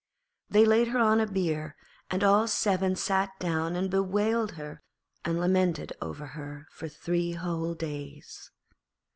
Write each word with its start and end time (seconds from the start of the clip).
They 0.49 0.65
laid 0.65 0.87
her 0.87 0.97
on 0.99 1.19
a 1.19 1.27
bier, 1.27 1.75
and 2.09 2.23
all 2.23 2.47
seven 2.47 2.95
sat 2.95 3.37
down 3.37 3.75
and 3.75 3.87
bewailed 3.87 4.53
her 4.53 4.81
and 5.23 5.39
lamented 5.39 5.93
over 6.01 6.25
her 6.25 6.65
for 6.71 6.87
three 6.87 7.33
whole 7.33 7.75
days. 7.75 8.49